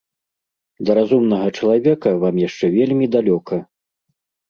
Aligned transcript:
Да 0.87 0.91
разумнага 0.99 1.47
чалавека 1.57 2.17
вам 2.27 2.43
яшчэ 2.49 2.65
вельмі 2.81 3.15
далёка. 3.21 3.65